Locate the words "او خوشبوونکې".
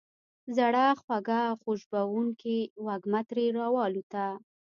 1.49-2.57